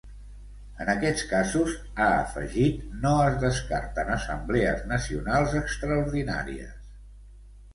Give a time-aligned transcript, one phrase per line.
[0.83, 6.93] En aquests casos, ha afegit, no es descarten assemblees nacionals extraordinàries.